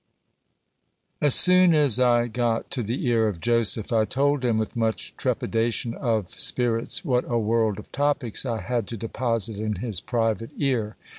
[1.21, 5.15] As soon as I got to the ear of Joseph, I told him with much
[5.15, 10.01] trepidation of spi rit what a world of topics I had to deposit in his
[10.01, 10.97] private ear.